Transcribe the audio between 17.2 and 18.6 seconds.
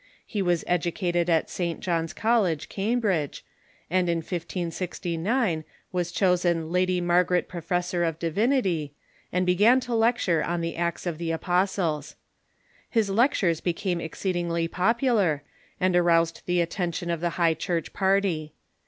the High Church party.